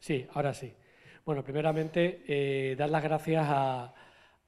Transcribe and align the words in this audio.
Sí, 0.00 0.26
ahora 0.32 0.52
sí. 0.52 0.74
Bueno, 1.24 1.44
primeramente, 1.44 2.24
eh, 2.26 2.74
dar 2.76 2.90
las 2.90 3.02
gracias 3.02 3.44
a, 3.48 3.94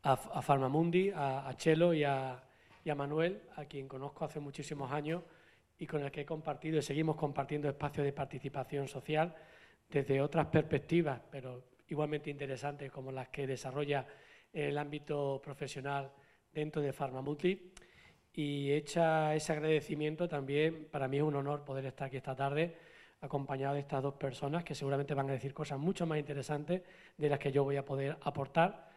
a, 0.02 0.42
Farmamundi, 0.42 1.12
a, 1.14 1.52
Chelo 1.56 1.94
y 1.94 2.02
a, 2.02 2.42
y 2.84 2.90
a 2.90 2.94
Manuel, 2.96 3.42
a 3.56 3.64
quien 3.66 3.86
conozco 3.86 4.24
hace 4.24 4.40
muchísimos 4.40 4.90
años 4.90 5.22
y 5.78 5.86
con 5.86 6.02
el 6.02 6.10
que 6.10 6.22
he 6.22 6.26
compartido 6.26 6.78
y 6.78 6.82
seguimos 6.82 7.14
compartiendo 7.14 7.68
espacios 7.68 8.04
de 8.06 8.12
participación 8.12 8.88
social 8.88 9.34
desde 9.88 10.20
otras 10.20 10.46
perspectivas, 10.46 11.20
pero 11.30 11.62
igualmente 11.86 12.30
interesantes 12.30 12.90
como 12.90 13.12
las 13.12 13.28
que 13.28 13.46
desarrolla 13.46 14.04
el 14.52 14.76
ámbito 14.76 15.40
profesional 15.42 16.10
dentro 16.52 16.82
de 16.82 16.92
Farmamundi. 16.92 17.72
Y 18.32 18.72
hecha 18.72 19.34
ese 19.34 19.52
agradecimiento, 19.52 20.28
también 20.28 20.88
para 20.90 21.06
mí 21.06 21.18
es 21.18 21.22
un 21.22 21.36
honor 21.36 21.64
poder 21.64 21.86
estar 21.86 22.08
aquí 22.08 22.16
esta 22.16 22.34
tarde 22.34 22.76
acompañado 23.20 23.74
de 23.74 23.80
estas 23.80 24.02
dos 24.02 24.14
personas 24.14 24.64
que 24.64 24.74
seguramente 24.74 25.14
van 25.14 25.28
a 25.28 25.32
decir 25.32 25.52
cosas 25.52 25.78
mucho 25.78 26.06
más 26.06 26.18
interesantes 26.18 26.82
de 27.16 27.28
las 27.28 27.38
que 27.38 27.52
yo 27.52 27.64
voy 27.64 27.76
a 27.76 27.84
poder 27.84 28.16
aportar. 28.22 28.88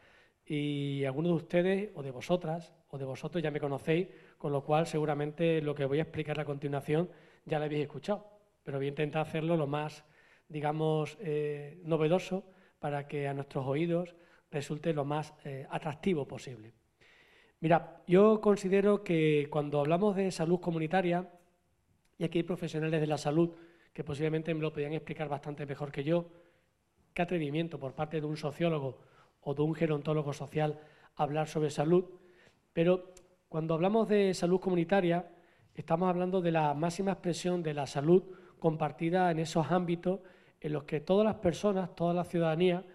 Y 0.46 1.04
algunos 1.05 1.32
de 1.32 1.36
ustedes 1.36 1.90
o 1.96 2.04
de 2.04 2.12
vosotras 2.12 2.73
o 2.90 2.98
de 2.98 3.05
vosotros 3.05 3.41
ya 3.41 3.52
me 3.52 3.60
conocéis, 3.60 4.08
con 4.38 4.52
lo 4.52 4.63
cual 4.63 4.86
seguramente 4.86 5.62
lo 5.62 5.73
que 5.73 5.86
voy 5.86 5.99
a 5.99 6.04
explicar 6.04 6.40
a 6.40 6.46
continuación 6.46 7.10
ya 7.46 7.58
lo 7.58 7.66
habéis 7.66 7.84
escuchado, 7.84 8.26
pero 8.63 8.77
voy 8.77 8.88
a 8.88 8.90
intentar 8.90 9.22
hacerlo 9.22 9.55
lo 9.58 9.68
más, 9.68 10.04
digamos, 10.48 11.18
eh, 11.22 11.80
novedoso 11.84 12.44
para 12.80 13.08
que 13.08 13.27
a 13.27 13.34
nuestros 13.34 13.66
oídos 13.66 14.16
resulte 14.52 14.94
lo 14.94 15.05
más 15.05 15.34
eh, 15.46 15.66
atractivo 15.70 16.27
posible. 16.27 16.74
Mira, 17.62 18.02
yo 18.08 18.41
considero 18.41 19.04
que 19.04 19.48
cuando 19.49 19.80
hablamos 19.80 20.16
de 20.16 20.32
salud 20.32 20.60
comunitaria, 20.60 21.30
y 22.18 22.24
aquí 22.24 22.40
hay 22.40 22.44
profesionales 22.44 22.99
de 22.99 23.08
la 23.08 23.18
salud 23.18 23.52
que 23.94 24.04
posiblemente 24.04 24.54
me 24.54 24.62
lo 24.62 24.72
podían 24.72 24.94
explicar 24.94 25.27
bastante 25.27 25.66
mejor 25.66 25.91
que 25.91 26.04
yo, 26.04 26.26
qué 27.13 27.22
atrevimiento 27.22 27.80
por 27.80 27.94
parte 27.94 28.20
de 28.20 28.27
un 28.27 28.38
sociólogo 28.38 28.99
o 29.41 29.54
de 29.54 29.62
un 29.62 29.76
gerontólogo 29.76 30.34
social 30.34 30.79
hablar 31.16 31.48
sobre 31.48 31.70
salud, 31.70 32.05
pero 32.74 33.13
cuando 33.49 33.74
hablamos 33.74 34.07
de 34.07 34.34
salud 34.34 34.60
comunitaria, 34.60 35.29
estamos 35.76 36.10
hablando 36.10 36.41
de 36.41 36.51
la 36.51 36.74
máxima 36.74 37.12
expresión 37.12 37.62
de 37.63 37.74
la 37.74 37.85
salud 37.85 38.24
compartida 38.60 39.32
en 39.32 39.40
esos 39.40 39.71
ámbitos 39.71 40.21
en 40.62 40.73
los 40.73 40.84
que 40.84 41.01
todas 41.01 41.26
las 41.26 41.35
personas, 41.35 41.96
toda 41.96 42.13
la 42.13 42.23
ciudadanía, 42.23 42.85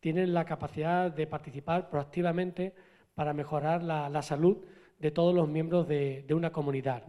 tienen 0.00 0.32
la 0.32 0.44
capacidad 0.44 1.10
de 1.10 1.26
participar 1.26 1.90
proactivamente 1.90 2.72
para 3.14 3.32
mejorar 3.32 3.82
la, 3.82 4.22
salud 4.22 4.58
de 4.98 5.10
todos 5.10 5.34
los 5.34 5.48
miembros 5.48 5.88
de, 5.88 6.24
una 6.30 6.52
comunidad. 6.52 7.02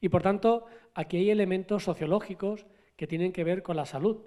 Y 0.00 0.08
por 0.08 0.22
tanto, 0.22 0.66
aquí 0.94 1.18
hay 1.18 1.30
elementos 1.30 1.84
sociológicos 1.84 2.66
que 2.96 3.06
tienen 3.06 3.32
que 3.32 3.44
ver 3.44 3.62
con 3.62 3.76
la 3.76 3.86
salud. 3.86 4.18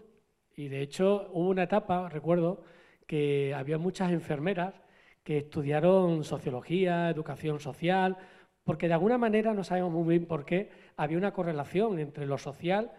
Y 0.56 0.68
de 0.68 0.82
hecho, 0.82 1.30
hubo 1.34 1.50
una 1.50 1.64
etapa, 1.64 2.10
recuerdo, 2.10 2.64
que 3.08 3.54
había 3.54 3.78
muchas 3.78 4.12
enfermeras 4.12 4.82
que 5.24 5.38
estudiaron 5.38 6.24
sociología, 6.24 7.10
educación 7.10 7.60
social, 7.60 8.18
porque 8.64 8.88
de 8.88 8.94
alguna 8.94 9.18
manera, 9.18 9.54
no 9.54 9.64
sabemos 9.64 9.92
muy 9.92 10.08
bien 10.08 10.26
por 10.26 10.46
qué, 10.46 10.70
había 10.96 11.18
una 11.18 11.34
correlación 11.34 12.00
entre 12.00 12.26
lo 12.26 12.38
social 12.38 12.92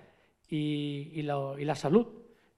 y, 0.48 1.22
la 1.22 1.74
salud. 1.74 2.06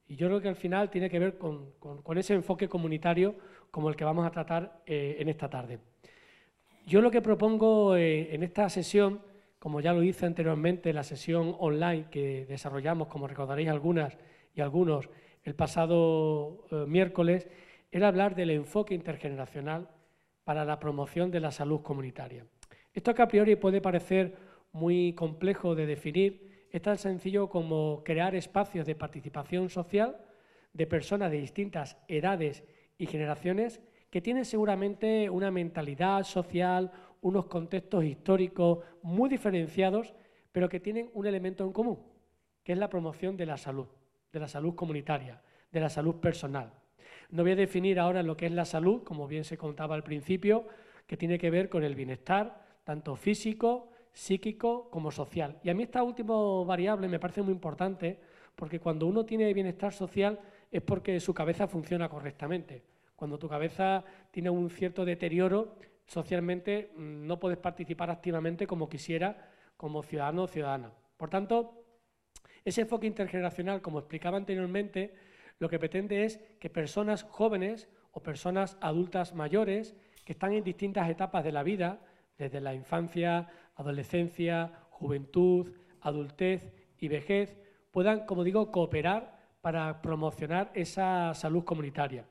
Y 0.08 0.16
yo 0.16 0.28
creo 0.28 0.40
que 0.40 0.48
al 0.48 0.56
final 0.56 0.90
tiene 0.90 1.10
que 1.10 1.18
ver 1.18 1.38
con, 1.38 1.72
ese 2.16 2.34
enfoque 2.34 2.68
comunitario 2.68 3.34
como 3.70 3.88
el 3.88 3.96
que 3.96 4.04
vamos 4.04 4.26
a 4.26 4.30
tratar 4.30 4.82
eh, 4.86 5.16
en 5.18 5.28
esta 5.28 5.48
tarde. 5.50 5.78
Yo 6.86 7.00
lo 7.00 7.10
que 7.10 7.20
propongo 7.20 7.96
eh, 7.96 8.34
en 8.34 8.42
esta 8.42 8.68
sesión, 8.70 9.20
como 9.66 9.80
ya 9.80 9.92
lo 9.92 10.04
hice 10.04 10.26
anteriormente, 10.26 10.92
la 10.92 11.02
sesión 11.02 11.56
online 11.58 12.06
que 12.08 12.46
desarrollamos, 12.46 13.08
como 13.08 13.26
recordaréis 13.26 13.68
algunas 13.68 14.16
y 14.54 14.60
algunos, 14.60 15.10
el 15.42 15.56
pasado 15.56 16.68
eh, 16.70 16.84
miércoles, 16.86 17.48
era 17.90 18.06
hablar 18.06 18.36
del 18.36 18.50
enfoque 18.50 18.94
intergeneracional 18.94 19.88
para 20.44 20.64
la 20.64 20.78
promoción 20.78 21.32
de 21.32 21.40
la 21.40 21.50
salud 21.50 21.80
comunitaria. 21.80 22.46
Esto 22.94 23.10
a 23.18 23.26
priori 23.26 23.56
puede 23.56 23.80
parecer 23.80 24.36
muy 24.70 25.14
complejo 25.14 25.74
de 25.74 25.86
definir, 25.86 26.68
es 26.70 26.80
tan 26.80 26.96
sencillo 26.96 27.48
como 27.48 28.04
crear 28.04 28.36
espacios 28.36 28.86
de 28.86 28.94
participación 28.94 29.68
social 29.68 30.16
de 30.74 30.86
personas 30.86 31.32
de 31.32 31.40
distintas 31.40 31.98
edades 32.06 32.62
y 32.98 33.06
generaciones 33.06 33.80
que 34.10 34.20
tienen 34.20 34.44
seguramente 34.44 35.28
una 35.28 35.50
mentalidad 35.50 36.22
social, 36.22 36.92
unos 37.26 37.46
contextos 37.46 38.04
históricos 38.04 38.78
muy 39.02 39.28
diferenciados, 39.28 40.14
pero 40.52 40.68
que 40.68 40.78
tienen 40.78 41.10
un 41.12 41.26
elemento 41.26 41.64
en 41.64 41.72
común, 41.72 41.98
que 42.62 42.72
es 42.72 42.78
la 42.78 42.88
promoción 42.88 43.36
de 43.36 43.46
la 43.46 43.56
salud, 43.56 43.88
de 44.32 44.38
la 44.38 44.46
salud 44.46 44.76
comunitaria, 44.76 45.42
de 45.72 45.80
la 45.80 45.88
salud 45.88 46.14
personal. 46.16 46.72
No 47.30 47.42
voy 47.42 47.52
a 47.52 47.56
definir 47.56 47.98
ahora 47.98 48.22
lo 48.22 48.36
que 48.36 48.46
es 48.46 48.52
la 48.52 48.64
salud, 48.64 49.02
como 49.02 49.26
bien 49.26 49.42
se 49.42 49.58
contaba 49.58 49.96
al 49.96 50.04
principio, 50.04 50.68
que 51.08 51.16
tiene 51.16 51.36
que 51.36 51.50
ver 51.50 51.68
con 51.68 51.82
el 51.82 51.96
bienestar, 51.96 52.64
tanto 52.84 53.16
físico, 53.16 53.90
psíquico 54.12 54.88
como 54.90 55.10
social. 55.10 55.58
Y 55.64 55.70
a 55.70 55.74
mí 55.74 55.82
esta 55.82 56.04
última 56.04 56.36
variable 56.64 57.08
me 57.08 57.18
parece 57.18 57.42
muy 57.42 57.52
importante, 57.52 58.20
porque 58.54 58.78
cuando 58.78 59.08
uno 59.08 59.26
tiene 59.26 59.52
bienestar 59.52 59.92
social 59.92 60.38
es 60.70 60.80
porque 60.80 61.18
su 61.18 61.34
cabeza 61.34 61.66
funciona 61.66 62.08
correctamente. 62.08 62.84
Cuando 63.16 63.36
tu 63.36 63.48
cabeza 63.48 64.04
tiene 64.30 64.48
un 64.48 64.70
cierto 64.70 65.04
deterioro, 65.04 65.74
socialmente 66.06 66.92
mm, 66.96 67.26
no 67.26 67.38
puedes 67.38 67.58
participar 67.58 68.10
activamente 68.10 68.66
como 68.66 68.88
quisiera 68.88 69.50
como 69.76 70.02
ciudadano 70.02 70.44
o 70.44 70.48
ciudadana. 70.48 70.92
Por 71.16 71.30
tanto, 71.30 71.84
ese 72.64 72.82
enfoque 72.82 73.06
intergeneracional, 73.06 73.82
como 73.82 73.98
explicaba 73.98 74.36
anteriormente, 74.36 75.14
lo 75.58 75.68
que 75.68 75.78
pretende 75.78 76.24
es 76.24 76.38
que 76.60 76.70
personas 76.70 77.22
jóvenes 77.22 77.88
o 78.12 78.22
personas 78.22 78.76
adultas 78.80 79.34
mayores 79.34 79.94
que 80.24 80.32
están 80.32 80.52
en 80.52 80.64
distintas 80.64 81.08
etapas 81.08 81.44
de 81.44 81.52
la 81.52 81.62
vida, 81.62 82.00
desde 82.38 82.60
la 82.60 82.74
infancia, 82.74 83.48
adolescencia, 83.76 84.72
juventud, 84.90 85.72
adultez 86.00 86.72
y 86.98 87.08
vejez, 87.08 87.56
puedan, 87.90 88.26
como 88.26 88.44
digo, 88.44 88.70
cooperar 88.70 89.38
para 89.60 90.02
promocionar 90.02 90.70
esa 90.74 91.32
salud 91.34 91.64
comunitaria. 91.64 92.24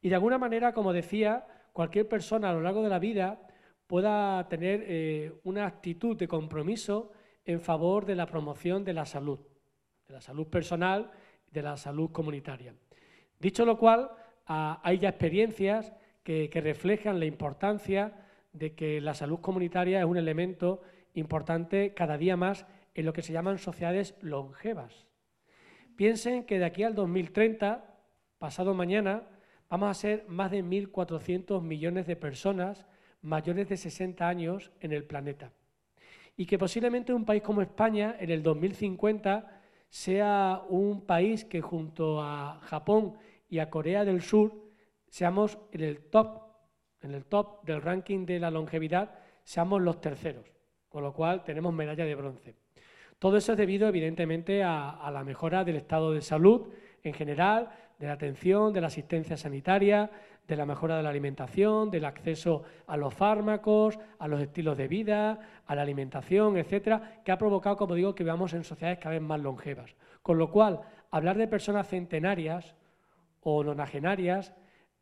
Y 0.00 0.08
de 0.08 0.14
alguna 0.14 0.38
manera, 0.38 0.72
como 0.72 0.92
decía, 0.92 1.46
cualquier 1.78 2.08
persona 2.08 2.50
a 2.50 2.52
lo 2.52 2.60
largo 2.60 2.82
de 2.82 2.88
la 2.88 2.98
vida 2.98 3.38
pueda 3.86 4.48
tener 4.48 4.82
eh, 4.88 5.32
una 5.44 5.64
actitud 5.64 6.16
de 6.16 6.26
compromiso 6.26 7.12
en 7.44 7.60
favor 7.60 8.04
de 8.04 8.16
la 8.16 8.26
promoción 8.26 8.82
de 8.84 8.92
la 8.92 9.06
salud, 9.06 9.38
de 10.08 10.14
la 10.14 10.20
salud 10.20 10.48
personal 10.48 11.12
de 11.52 11.62
la 11.62 11.76
salud 11.76 12.10
comunitaria. 12.10 12.74
Dicho 13.38 13.64
lo 13.64 13.78
cual, 13.78 14.10
hay 14.46 14.98
ya 14.98 15.10
experiencias 15.10 15.92
que, 16.24 16.50
reflejan 16.52 17.20
la 17.20 17.26
importancia 17.26 18.26
de 18.52 18.74
que 18.74 19.00
la 19.00 19.14
salud 19.14 19.38
comunitaria 19.38 20.00
es 20.00 20.04
un 20.04 20.16
elemento 20.16 20.82
importante 21.14 21.94
cada 21.94 22.18
día 22.18 22.36
más 22.36 22.66
en 22.96 23.06
lo 23.06 23.12
que 23.12 23.22
se 23.22 23.32
llaman 23.32 23.58
sociedades 23.58 24.16
longevas. 24.20 25.06
Piensen 25.94 26.42
que 26.42 26.58
de 26.58 26.64
aquí 26.64 26.82
al 26.82 26.96
2030, 26.96 27.84
pasado 28.40 28.74
mañana, 28.74 29.22
vamos 29.68 29.90
a 29.90 29.94
ser 29.94 30.24
más 30.28 30.50
de 30.50 30.64
1.400 30.64 31.62
millones 31.62 32.06
de 32.06 32.16
personas 32.16 32.86
mayores 33.22 33.68
de 33.68 33.76
60 33.76 34.26
años 34.26 34.70
en 34.80 34.92
el 34.92 35.04
planeta. 35.04 35.52
Y 36.36 36.46
que 36.46 36.58
posiblemente 36.58 37.12
un 37.12 37.24
país 37.24 37.42
como 37.42 37.62
España, 37.62 38.16
en 38.18 38.30
el 38.30 38.42
2050, 38.42 39.60
sea 39.88 40.62
un 40.68 41.04
país 41.04 41.44
que 41.44 41.60
junto 41.60 42.22
a 42.22 42.60
Japón 42.62 43.14
y 43.48 43.58
a 43.58 43.70
Corea 43.70 44.04
del 44.04 44.22
Sur 44.22 44.52
seamos 45.08 45.58
en 45.72 45.80
el 45.80 45.98
top, 45.98 46.42
en 47.02 47.14
el 47.14 47.24
top 47.24 47.64
del 47.64 47.82
ranking 47.82 48.24
de 48.24 48.38
la 48.38 48.50
longevidad, 48.50 49.18
seamos 49.42 49.80
los 49.82 50.00
terceros, 50.00 50.52
con 50.88 51.02
lo 51.02 51.12
cual 51.12 51.42
tenemos 51.42 51.72
medalla 51.72 52.04
de 52.04 52.14
bronce. 52.14 52.54
Todo 53.18 53.36
eso 53.36 53.52
es 53.52 53.58
debido, 53.58 53.88
evidentemente, 53.88 54.62
a, 54.62 54.90
a 54.90 55.10
la 55.10 55.24
mejora 55.24 55.64
del 55.64 55.76
estado 55.76 56.12
de 56.12 56.20
salud 56.20 56.68
en 57.08 57.14
general, 57.14 57.68
de 57.98 58.06
la 58.06 58.12
atención, 58.12 58.72
de 58.72 58.80
la 58.80 58.86
asistencia 58.86 59.36
sanitaria, 59.36 60.10
de 60.46 60.56
la 60.56 60.64
mejora 60.64 60.96
de 60.96 61.02
la 61.02 61.10
alimentación, 61.10 61.90
del 61.90 62.06
acceso 62.06 62.62
a 62.86 62.96
los 62.96 63.12
fármacos, 63.12 63.98
a 64.18 64.26
los 64.26 64.40
estilos 64.40 64.78
de 64.78 64.88
vida, 64.88 65.38
a 65.66 65.74
la 65.74 65.82
alimentación, 65.82 66.56
etcétera, 66.56 67.20
que 67.22 67.32
ha 67.32 67.38
provocado, 67.38 67.76
como 67.76 67.94
digo, 67.94 68.14
que 68.14 68.24
veamos 68.24 68.54
en 68.54 68.64
sociedades 68.64 68.98
cada 68.98 69.14
vez 69.14 69.22
más 69.22 69.40
longevas. 69.40 69.94
Con 70.22 70.38
lo 70.38 70.50
cual, 70.50 70.80
hablar 71.10 71.36
de 71.36 71.48
personas 71.48 71.88
centenarias 71.88 72.74
o 73.42 73.62
nonagenarias 73.62 74.54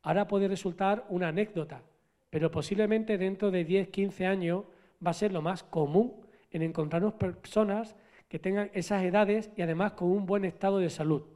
ahora 0.03 0.27
puede 0.27 0.49
resultar 0.49 1.05
una 1.09 1.29
anécdota, 1.29 1.83
pero 2.31 2.51
posiblemente 2.51 3.17
dentro 3.17 3.51
de 3.51 3.65
10, 3.65 3.89
15 3.89 4.27
años 4.27 4.65
va 5.05 5.11
a 5.11 5.15
ser 5.15 5.33
lo 5.33 5.43
más 5.43 5.63
común 5.63 6.15
en 6.51 6.63
encontrarnos 6.63 7.15
personas 7.15 7.97
que 8.29 8.39
tengan 8.41 8.71
esas 8.75 9.05
edades 9.05 9.51
y 9.57 9.63
además 9.63 9.93
con 9.93 10.09
un 10.09 10.27
buen 10.27 10.45
estado 10.45 10.79
de 10.79 10.91
salud. 10.91 11.36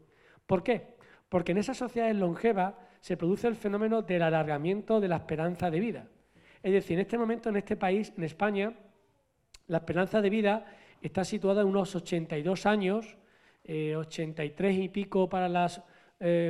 ¿Por 0.50 0.64
qué? 0.64 0.97
Porque 1.29 1.52
en 1.52 1.58
esas 1.58 1.76
sociedades 1.76 2.17
longevas 2.17 2.75
se 2.99 3.17
produce 3.17 3.47
el 3.47 3.55
fenómeno 3.55 4.02
del 4.02 4.23
alargamiento 4.23 5.00
de 5.00 5.06
la 5.06 5.19
esperanza 5.19 5.70
de 5.70 5.79
vida. 5.79 6.08
Es 6.61 6.73
decir, 6.73 6.94
en 6.99 7.02
este 7.02 7.17
momento, 7.17 7.50
en 7.50 7.56
este 7.56 7.76
país, 7.76 8.12
en 8.17 8.25
España, 8.25 8.73
la 9.69 9.76
esperanza 9.76 10.20
de 10.20 10.29
vida 10.29 10.67
está 11.00 11.23
situada 11.23 11.61
en 11.62 11.69
unos 11.69 11.94
82 11.94 12.67
años 12.67 13.17
83 13.64 14.76
y 14.76 14.88
pico 14.88 15.29
para 15.29 15.49
las 15.49 15.85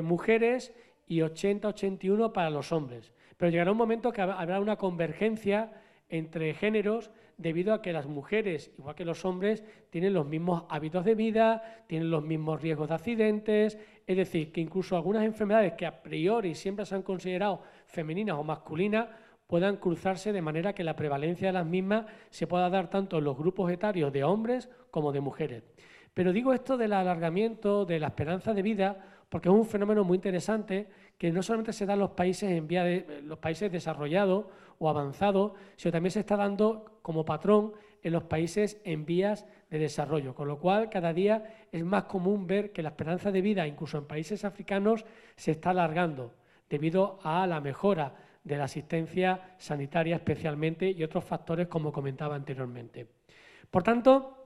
mujeres 0.02 0.72
y 1.06 1.18
80-81 1.18 2.32
para 2.32 2.48
los 2.48 2.72
hombres. 2.72 3.12
Pero 3.36 3.50
llegará 3.50 3.70
un 3.70 3.76
momento 3.76 4.12
que 4.12 4.22
habrá 4.22 4.60
una 4.60 4.76
convergencia 4.76 5.74
entre 6.08 6.54
géneros 6.54 7.10
debido 7.40 7.72
a 7.72 7.80
que 7.80 7.92
las 7.92 8.06
mujeres, 8.06 8.70
igual 8.78 8.94
que 8.94 9.04
los 9.04 9.24
hombres, 9.24 9.64
tienen 9.88 10.12
los 10.12 10.26
mismos 10.26 10.64
hábitos 10.68 11.04
de 11.04 11.14
vida, 11.14 11.84
tienen 11.86 12.10
los 12.10 12.22
mismos 12.22 12.60
riesgos 12.60 12.88
de 12.88 12.94
accidentes, 12.94 13.78
es 14.06 14.16
decir, 14.16 14.52
que 14.52 14.60
incluso 14.60 14.94
algunas 14.94 15.24
enfermedades 15.24 15.72
que 15.72 15.86
a 15.86 16.02
priori 16.02 16.54
siempre 16.54 16.84
se 16.84 16.94
han 16.94 17.02
considerado 17.02 17.62
femeninas 17.86 18.36
o 18.36 18.44
masculinas 18.44 19.08
puedan 19.46 19.78
cruzarse 19.78 20.32
de 20.32 20.42
manera 20.42 20.74
que 20.74 20.84
la 20.84 20.94
prevalencia 20.94 21.48
de 21.48 21.54
las 21.54 21.66
mismas 21.66 22.06
se 22.28 22.46
pueda 22.46 22.68
dar 22.68 22.90
tanto 22.90 23.18
en 23.18 23.24
los 23.24 23.36
grupos 23.36 23.72
etarios 23.72 24.12
de 24.12 24.22
hombres 24.22 24.68
como 24.90 25.10
de 25.10 25.20
mujeres. 25.20 25.64
Pero 26.12 26.32
digo 26.32 26.52
esto 26.52 26.76
del 26.76 26.92
alargamiento, 26.92 27.84
de 27.86 27.98
la 27.98 28.08
esperanza 28.08 28.52
de 28.52 28.62
vida, 28.62 28.98
porque 29.28 29.48
es 29.48 29.54
un 29.54 29.64
fenómeno 29.64 30.04
muy 30.04 30.16
interesante 30.16 30.88
que 31.20 31.30
no 31.30 31.42
solamente 31.42 31.74
se 31.74 31.84
da 31.84 31.92
en 31.92 31.98
los 31.98 32.12
países, 32.12 32.50
en 32.50 32.66
vía 32.66 32.82
de, 32.82 33.20
los 33.24 33.38
países 33.38 33.70
desarrollados 33.70 34.46
o 34.78 34.88
avanzados, 34.88 35.52
sino 35.76 35.92
también 35.92 36.12
se 36.12 36.20
está 36.20 36.34
dando 36.34 36.98
como 37.02 37.26
patrón 37.26 37.74
en 38.02 38.14
los 38.14 38.22
países 38.22 38.80
en 38.84 39.04
vías 39.04 39.44
de 39.68 39.78
desarrollo, 39.78 40.34
con 40.34 40.48
lo 40.48 40.58
cual 40.58 40.88
cada 40.88 41.12
día 41.12 41.66
es 41.70 41.84
más 41.84 42.04
común 42.04 42.46
ver 42.46 42.72
que 42.72 42.82
la 42.82 42.88
esperanza 42.88 43.30
de 43.30 43.42
vida, 43.42 43.66
incluso 43.66 43.98
en 43.98 44.06
países 44.06 44.46
africanos, 44.46 45.04
se 45.36 45.50
está 45.50 45.70
alargando 45.70 46.32
debido 46.70 47.18
a 47.22 47.46
la 47.46 47.60
mejora 47.60 48.14
de 48.42 48.56
la 48.56 48.64
asistencia 48.64 49.56
sanitaria 49.58 50.16
especialmente 50.16 50.88
y 50.88 51.04
otros 51.04 51.24
factores 51.24 51.68
como 51.68 51.92
comentaba 51.92 52.34
anteriormente. 52.34 53.06
Por 53.70 53.82
tanto, 53.82 54.38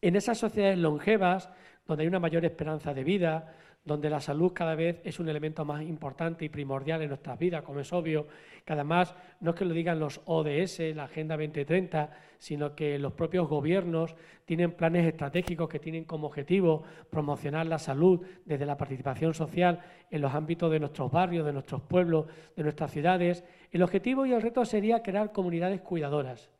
en 0.00 0.14
esas 0.14 0.38
sociedades 0.38 0.78
longevas, 0.78 1.50
donde 1.84 2.04
hay 2.04 2.08
una 2.08 2.20
mayor 2.20 2.44
esperanza 2.44 2.94
de 2.94 3.02
vida, 3.02 3.52
donde 3.86 4.10
la 4.10 4.20
salud 4.20 4.52
cada 4.52 4.74
vez 4.74 5.00
es 5.04 5.20
un 5.20 5.28
elemento 5.28 5.64
más 5.64 5.80
importante 5.82 6.44
y 6.44 6.48
primordial 6.48 7.02
en 7.02 7.08
nuestras 7.08 7.38
vidas, 7.38 7.62
como 7.62 7.78
es 7.78 7.92
obvio, 7.92 8.26
que 8.64 8.72
además 8.72 9.14
no 9.40 9.50
es 9.50 9.56
que 9.56 9.64
lo 9.64 9.72
digan 9.72 10.00
los 10.00 10.20
ODS, 10.24 10.80
la 10.94 11.04
Agenda 11.04 11.36
2030, 11.36 12.10
sino 12.36 12.74
que 12.74 12.98
los 12.98 13.12
propios 13.12 13.48
gobiernos 13.48 14.16
tienen 14.44 14.72
planes 14.72 15.06
estratégicos 15.06 15.68
que 15.68 15.78
tienen 15.78 16.04
como 16.04 16.26
objetivo 16.26 16.82
promocionar 17.10 17.66
la 17.66 17.78
salud 17.78 18.26
desde 18.44 18.66
la 18.66 18.76
participación 18.76 19.34
social 19.34 19.80
en 20.10 20.20
los 20.20 20.34
ámbitos 20.34 20.70
de 20.72 20.80
nuestros 20.80 21.12
barrios, 21.12 21.46
de 21.46 21.52
nuestros 21.52 21.80
pueblos, 21.82 22.26
de 22.56 22.64
nuestras 22.64 22.90
ciudades. 22.90 23.44
El 23.70 23.84
objetivo 23.84 24.26
y 24.26 24.32
el 24.32 24.42
reto 24.42 24.64
sería 24.64 25.04
crear 25.04 25.30
comunidades 25.30 25.80
cuidadoras, 25.80 26.50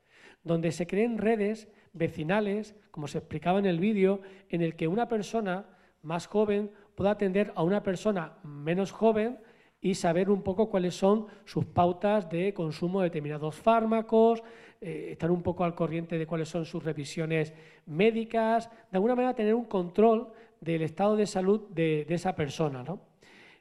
donde 0.44 0.70
se 0.70 0.87
creen 0.87 1.19
redes 1.19 1.69
vecinales, 1.93 2.76
como 2.93 3.08
se 3.08 3.19
explicaba 3.19 3.58
en 3.58 3.67
el 3.67 3.81
vídeo, 3.81 4.20
en 4.49 4.62
el 4.62 4.76
que 4.76 4.87
una 4.87 5.08
persona 5.08 5.67
más 6.02 6.29
joven 6.29 6.70
pueda 6.96 7.12
atender 7.12 7.52
a 7.54 7.62
una 7.62 7.82
persona 7.82 8.32
menos 8.43 8.90
joven 8.90 9.38
y 9.81 9.94
saber 9.94 10.31
un 10.31 10.43
poco 10.43 10.69
cuáles 10.69 10.96
son 10.96 11.26
sus 11.44 11.64
pautas 11.66 12.28
de 12.28 12.52
consumo 12.52 13.00
de 13.00 13.10
determinados 13.10 13.54
fármacos, 13.54 14.43
eh, 14.81 15.10
estar 15.12 15.31
un 15.31 15.43
poco 15.43 15.62
al 15.62 15.75
corriente 15.75 16.19
de 16.19 16.26
cuáles 16.26 16.48
son 16.48 16.64
sus 16.64 16.82
revisiones 16.82 17.52
médicas, 17.84 18.70
de 18.90 18.96
alguna 18.96 19.14
manera 19.14 19.34
tener 19.34 19.54
un 19.54 19.66
control 19.66 20.32
del 20.60 20.82
estado 20.82 21.16
de 21.16 21.26
salud 21.26 21.69
de, 21.69 22.06
esa 22.08 22.34
persona. 22.34 22.82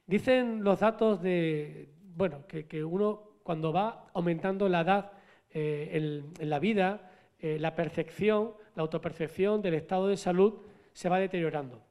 Dicen 0.07 0.63
los 0.63 0.79
datos 0.79 1.21
de, 1.21 1.89
bueno, 2.15 2.47
que, 2.47 2.83
uno 2.83 3.21
cuando 3.43 3.73
va 3.73 4.07
aumentando 4.13 4.69
la 4.69 4.81
edad 4.81 5.11
eh, 5.51 6.31
en, 6.39 6.49
la 6.49 6.59
vida, 6.59 7.11
eh, 7.39 7.57
la 7.59 7.75
percepción, 7.75 8.53
la 8.75 8.83
autopercepción 8.83 9.61
del 9.61 9.75
estado 9.75 10.07
de 10.07 10.17
salud 10.17 10.61
se 10.93 11.09
va 11.09 11.19
deteriorando. 11.19 11.81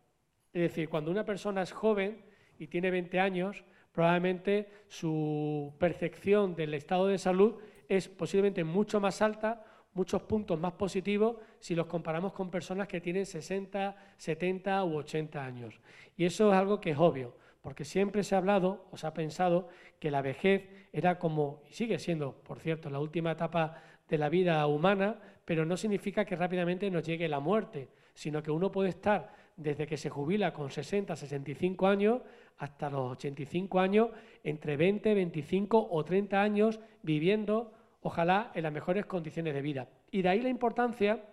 Es 0.55 0.63
decir, 0.63 0.89
cuando 0.89 1.11
una 1.11 1.25
persona 1.25 1.63
es 1.63 1.73
joven 1.73 2.25
y 2.61 2.69
tiene 2.69 2.93
20 2.93 3.19
años, 3.19 3.65
probablemente 3.91 4.69
su 4.87 5.75
percepción 5.79 6.55
del 6.55 6.75
estado 6.75 7.09
de 7.09 7.19
salud 7.19 7.57
es 7.89 8.09
posiblemente 8.09 8.63
mucho 8.63 9.01
más 9.01 9.21
alta, 9.21 9.65
muchos 9.95 10.23
puntos 10.23 10.59
más 10.59 10.73
positivos 10.75 11.37
si 11.59 11.75
los 11.75 11.87
comparamos 11.87 12.33
con 12.33 12.53
personas 12.53 12.87
que 12.87 13.01
tienen 13.01 13.27
60, 13.27 13.97
70 14.17 14.85
u 14.85 14.97
80 14.99 15.45
años. 15.45 15.81
Y 16.17 16.25
eso 16.25 16.53
es 16.53 16.57
algo 16.57 16.81
que 16.81 16.93
es 16.93 16.99
obvio, 16.99 17.37
porque 17.61 17.85
siempre 17.85 18.23
se 18.23 18.37
ha 18.37 18.39
hablado 18.39 18.87
o 18.93 18.97
se 18.97 19.09
ha 19.09 19.13
pensado 19.13 19.69
que 19.99 20.13
la 20.13 20.23
vejez 20.23 20.69
era 20.93 21.19
como, 21.19 21.63
y 21.69 21.73
sigue 21.73 21.99
siendo, 21.99 22.33
por 22.33 22.61
cierto, 22.61 22.91
la 22.91 23.01
última 23.01 23.33
etapa 23.33 23.83
de 24.09 24.19
la 24.19 24.29
vida 24.29 24.65
humana, 24.69 25.19
pero 25.45 25.65
no 25.67 25.77
significa 25.77 26.25
que 26.25 26.37
rápidamente 26.37 26.89
nos 26.93 27.05
llegue 27.05 27.29
la 27.29 27.41
muerte, 27.41 27.89
sino 28.15 28.41
que 28.41 28.53
uno 28.53 28.71
puede 28.71 28.91
estar 28.91 29.44
desde 29.57 29.87
que 29.87 29.97
se 29.97 30.11
jubila 30.11 30.53
con 30.53 30.71
60, 30.71 31.15
65 31.15 31.87
años 31.87 32.23
hasta 32.59 32.91
los 32.91 33.13
85 33.13 33.81
años, 33.81 34.11
entre 34.43 34.77
20, 34.77 35.15
25 35.15 35.89
o 35.91 36.05
30 36.05 36.41
años 36.41 36.81
viviendo, 37.03 37.73
ojalá, 38.01 38.51
en 38.55 38.63
las 38.63 38.73
mejores 38.73 39.07
condiciones 39.07 39.55
de 39.55 39.63
vida. 39.63 39.89
Y 40.11 40.23
de 40.23 40.29
ahí 40.29 40.41
la 40.41 40.49
importancia 40.49 41.25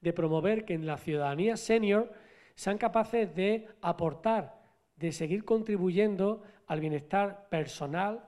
de 0.00 0.12
promover 0.12 0.64
que 0.64 0.74
en 0.74 0.86
la 0.86 0.98
ciudadanía 0.98 1.56
senior 1.56 2.12
sean 2.54 2.78
capaces 2.78 3.34
de 3.34 3.66
aportar, 3.80 4.60
de 4.96 5.12
seguir 5.12 5.44
contribuyendo 5.44 6.42
al 6.66 6.80
bienestar 6.80 7.48
personal, 7.48 8.24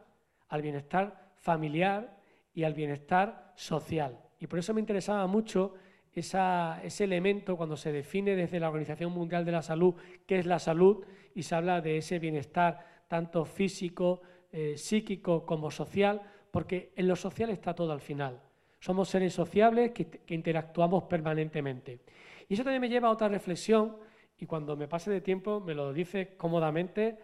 al 0.49 0.63
bienestar 0.63 1.33
familiar 1.37 2.19
y 2.53 2.65
al 2.65 2.75
bienestar 2.75 3.53
social. 3.57 4.19
Y 4.39 4.47
por 4.47 4.59
eso 4.59 4.75
me 4.75 4.81
interesaba 4.81 5.27
mucho 5.27 5.75
ese 6.21 7.05
elemento 7.05 7.57
cuando 7.57 7.77
se 7.77 7.93
define 7.93 8.35
desde 8.35 8.59
la 8.59 8.69
Organización 8.69 9.13
Mundial 9.13 9.45
de 9.45 9.53
la 9.53 9.63
Salud 9.63 9.95
qué 10.27 10.39
es 10.39 10.47
la 10.47 10.59
salud 10.59 11.05
y 11.35 11.43
se 11.43 11.55
habla 11.55 11.83
de 11.83 11.99
ese 11.99 12.19
bienestar 12.19 13.05
tanto 13.07 13.45
físico, 13.45 14.23
eh, 14.51 14.79
psíquico 14.79 15.45
como 15.45 15.71
social, 15.71 16.23
porque 16.51 16.93
en 16.97 17.07
lo 17.07 17.17
social 17.17 17.51
está 17.51 17.75
todo 17.75 17.93
al 17.93 18.01
final. 18.01 18.41
Somos 18.81 19.09
seres 19.11 19.35
sociables 19.35 19.93
que, 19.93 20.23
interactuamos 20.29 21.05
permanentemente. 21.05 22.01
Y 22.49 22.55
eso 22.55 22.65
también 22.65 22.81
me 22.81 22.89
lleva 22.89 23.09
a 23.09 23.13
otra 23.13 23.29
reflexión, 23.29 23.97
y 24.39 24.47
cuando 24.47 24.77
me 24.77 24.89
pase 24.89 25.11
de 25.11 25.21
tiempo 25.21 25.61
me 25.61 25.75
lo 25.75 25.93
dice 25.93 26.37
cómodamente, 26.37 27.19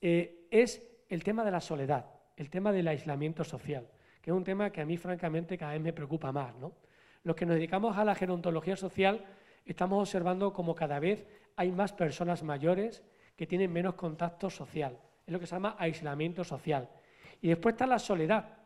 eh, 0.00 0.46
es 0.50 0.82
el 1.08 1.22
tema 1.22 1.44
de 1.44 1.50
la 1.50 1.60
soledad, 1.60 2.06
el 2.36 2.48
tema 2.48 2.72
del 2.72 2.88
aislamiento 2.88 3.44
social, 3.44 3.86
que 4.22 4.30
es 4.30 4.36
un 4.36 4.44
tema 4.44 4.70
que 4.70 4.80
a 4.80 4.86
mí 4.86 4.96
francamente 4.96 5.58
cada 5.58 5.72
vez 5.72 5.82
me 5.82 5.92
preocupa 5.92 6.32
más. 6.32 6.54
¿no? 6.56 6.72
Los 7.22 7.36
que 7.36 7.46
nos 7.46 7.56
dedicamos 7.56 7.96
a 7.96 8.04
la 8.04 8.14
gerontología 8.14 8.76
social 8.76 9.24
estamos 9.64 10.00
observando 10.00 10.52
como 10.52 10.74
cada 10.74 10.98
vez 10.98 11.26
hay 11.56 11.72
más 11.72 11.92
personas 11.92 12.42
mayores 12.42 13.02
que 13.36 13.46
tienen 13.46 13.72
menos 13.72 13.94
contacto 13.94 14.50
social. 14.50 14.98
Es 15.26 15.32
lo 15.32 15.38
que 15.40 15.46
se 15.46 15.54
llama 15.54 15.76
aislamiento 15.78 16.44
social. 16.44 16.88
Y 17.40 17.48
después 17.48 17.74
está 17.74 17.86
la 17.86 17.98
soledad. 17.98 18.56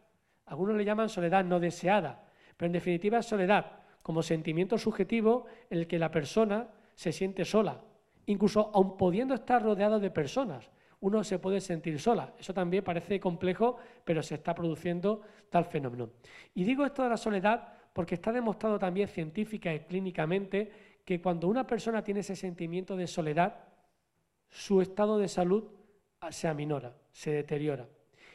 Algunos 0.46 0.76
le 0.76 0.84
llaman 0.84 1.08
soledad 1.08 1.44
no 1.44 1.60
deseada, 1.60 2.24
pero 2.56 2.66
en 2.66 2.72
definitiva 2.72 3.18
es 3.18 3.26
soledad 3.26 3.80
como 4.02 4.22
sentimiento 4.22 4.78
subjetivo 4.78 5.46
en 5.70 5.78
el 5.78 5.86
que 5.86 5.98
la 5.98 6.10
persona 6.10 6.68
se 6.94 7.12
siente 7.12 7.44
sola. 7.44 7.80
Incluso 8.26 8.70
aun 8.74 8.96
pudiendo 8.96 9.34
estar 9.34 9.62
rodeado 9.62 9.98
de 9.98 10.10
personas, 10.10 10.70
uno 11.00 11.24
se 11.24 11.38
puede 11.38 11.60
sentir 11.60 11.98
sola. 11.98 12.32
Eso 12.38 12.54
también 12.54 12.84
parece 12.84 13.18
complejo, 13.18 13.76
pero 14.04 14.22
se 14.22 14.36
está 14.36 14.54
produciendo 14.54 15.22
tal 15.50 15.64
fenómeno. 15.64 16.10
Y 16.54 16.64
digo 16.64 16.84
esto 16.84 17.02
de 17.02 17.08
la 17.08 17.16
soledad 17.16 17.68
porque 17.92 18.14
está 18.14 18.32
demostrado 18.32 18.78
también 18.78 19.08
científica 19.08 19.72
y 19.74 19.80
clínicamente 19.80 20.70
que 21.04 21.20
cuando 21.20 21.48
una 21.48 21.66
persona 21.66 22.02
tiene 22.02 22.20
ese 22.20 22.36
sentimiento 22.36 22.96
de 22.96 23.06
soledad, 23.06 23.64
su 24.48 24.80
estado 24.80 25.18
de 25.18 25.28
salud 25.28 25.64
se 26.30 26.48
aminora, 26.48 26.94
se 27.10 27.32
deteriora. 27.32 27.88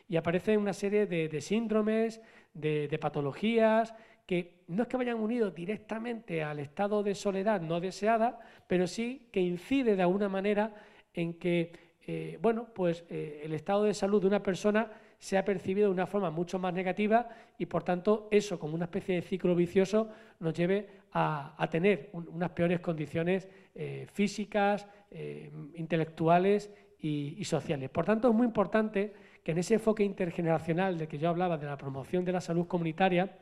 Y 0.10 0.16
aparecen 0.16 0.60
una 0.60 0.74
serie 0.74 1.06
de, 1.06 1.42
síndromes, 1.42 2.22
de, 2.54 2.88
de, 2.88 3.00
patologías, 3.00 3.94
que 4.26 4.64
no 4.68 4.84
es 4.84 4.90
que 4.90 4.98
vayan 4.98 5.20
unidos 5.20 5.54
directamente 5.54 6.44
al 6.44 6.60
estado 6.60 7.04
de 7.04 7.16
soledad 7.16 7.62
no 7.62 7.80
deseada, 7.80 8.40
pero 8.68 8.88
sí 8.88 9.30
que 9.32 9.40
incide 9.40 9.96
de 9.96 10.02
alguna 10.02 10.30
manera 10.30 10.74
en 11.14 11.34
que 11.34 11.87
eh, 12.10 12.40
bueno, 12.42 12.70
pues 12.74 13.04
eh, 13.10 13.42
el 13.44 13.54
estado 13.54 13.84
de 13.84 13.94
salud 13.94 14.22
de 14.22 14.28
una 14.28 14.42
persona 14.42 14.90
se 15.20 15.38
ha 15.38 15.44
percibido 15.44 15.90
de 15.90 15.94
una 15.94 16.08
forma 16.08 16.32
mucho 16.32 16.58
más 16.58 16.74
negativa 16.74 17.28
y 17.58 17.66
por 17.66 17.84
tanto 17.84 18.30
eso 18.32 18.58
como 18.58 18.76
una 18.76 18.86
especie 18.86 19.16
de 19.16 19.22
ciclo 19.22 19.54
vicioso 19.54 20.08
nos 20.40 20.54
lleve 20.54 20.88
a, 21.12 21.68
tener 21.70 22.10
unas 22.14 22.52
peores 22.52 22.80
condiciones 22.80 23.50
eh, 23.76 24.08
físicas, 24.14 24.88
intelectuales 25.74 26.72
y, 27.00 27.44
sociales. 27.44 27.90
Por 27.90 28.06
tanto 28.06 28.30
es 28.30 28.34
muy 28.34 28.46
importante 28.46 29.14
que 29.44 29.52
en 29.52 29.58
ese 29.58 29.76
enfoque 29.76 30.04
intergeneracional 30.04 30.98
de 30.98 31.08
que 31.08 31.18
yo 31.18 31.28
hablaba 31.28 31.58
de 31.58 31.66
la 31.66 31.78
promoción 31.78 32.24
de 32.24 32.34
la 32.34 32.42
salud 32.42 32.68
comunitaria, 32.68 33.38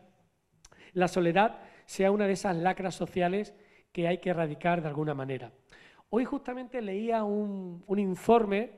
la 0.93 1.07
soledad 1.07 1.59
sea 1.85 2.11
una 2.11 2.25
de 2.25 2.33
esas 2.33 2.55
lacras 2.55 2.95
sociales 2.95 3.53
que 3.91 4.07
hay 4.07 4.19
que 4.19 4.29
erradicar 4.29 4.81
de 4.81 4.87
alguna 4.87 5.13
manera. 5.13 5.51
Hoy 6.17 6.23
justamente 6.23 6.81
leía 6.81 7.25
un, 7.25 7.83
informe 7.97 8.71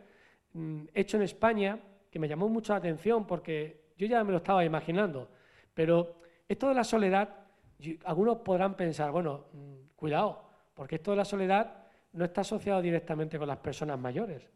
mm, 0.53 0.85
hecho 0.91 1.17
en 1.17 1.23
España 1.23 1.77
que 2.09 2.17
me 2.17 2.27
llamó 2.27 2.49
mucho 2.49 2.73
la 2.73 2.79
atención 2.79 3.27
porque 3.27 3.91
yo 3.95 4.07
ya 4.07 4.23
me 4.23 4.31
lo 4.31 4.37
estaba 4.37 4.65
imaginando, 4.65 5.29
pero 5.71 6.15
esto 6.49 6.67
de 6.69 6.73
la 6.73 6.83
soledad, 6.83 7.29
algunos 8.05 8.37
podrán 8.37 8.75
pensar, 8.75 9.11
bueno, 9.11 9.45
mm, 9.53 9.75
cuidado, 9.95 10.49
porque 10.73 10.95
esto 10.95 11.11
de 11.11 11.17
la 11.17 11.25
soledad 11.25 11.85
no 12.13 12.25
está 12.25 12.41
asociado 12.41 12.81
directamente 12.81 13.37
con 13.37 13.47
las 13.47 13.59
personas 13.59 13.99
mayores, 13.99 14.49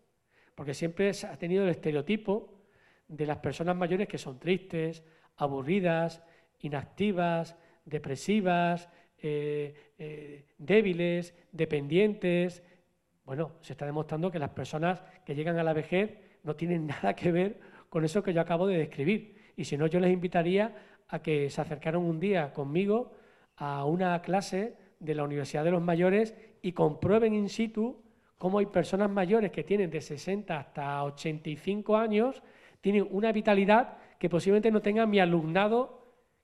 porque 0.55 0.73
siempre 0.73 1.13
se 1.13 1.27
ha 1.27 1.37
tenido 1.37 1.65
el 1.65 1.69
estereotipo 1.69 2.63
de 3.07 3.27
las 3.27 3.37
personas 3.37 3.75
mayores 3.75 4.07
que 4.07 4.17
son 4.17 4.39
tristes, 4.39 5.03
aburridas, 5.37 6.23
inactivas, 6.61 7.55
depresivas, 7.85 8.89
eh, 9.23 9.91
eh, 9.99 10.45
débiles, 10.57 11.35
dependientes. 11.51 12.63
Bueno, 13.31 13.53
se 13.61 13.71
está 13.71 13.85
demostrando 13.85 14.29
que 14.29 14.39
las 14.39 14.49
personas 14.49 15.01
que 15.23 15.33
llegan 15.33 15.57
a 15.57 15.63
la 15.63 15.71
vejez 15.71 16.17
no 16.43 16.53
tienen 16.57 16.87
nada 17.01 17.15
que 17.15 17.31
ver 17.31 17.61
con 17.87 18.03
eso 18.03 18.21
que 18.21 18.33
yo 18.33 18.41
acabo 18.41 18.67
de 18.67 18.77
describir. 18.77 19.53
Y 19.55 19.63
si 19.63 19.77
no, 19.77 19.87
yo 19.87 20.01
les 20.01 20.11
invitaría 20.11 20.75
a 21.07 21.19
que 21.19 21.49
se 21.49 21.61
acercaran 21.61 22.01
un 22.01 22.19
día 22.19 22.51
conmigo 22.51 23.13
a 23.55 23.85
una 23.85 24.21
clase 24.21 24.75
de 24.99 25.15
la 25.15 25.23
Universidad 25.23 25.63
de 25.63 25.71
los 25.71 25.81
Mayores 25.81 26.35
y 26.61 26.73
comprueben 26.73 27.33
in 27.33 27.47
situ 27.47 28.03
cómo 28.37 28.59
hay 28.59 28.65
personas 28.65 29.09
mayores 29.09 29.49
que 29.49 29.63
tienen 29.63 29.89
de 29.89 30.01
60 30.01 30.59
hasta 30.59 31.01
85 31.05 31.95
años, 31.95 32.43
tienen 32.81 33.07
una 33.11 33.31
vitalidad 33.31 33.97
que 34.19 34.29
posiblemente 34.29 34.71
no 34.71 34.81
tenga 34.81 35.05
mi 35.05 35.21
alumnado 35.21 36.00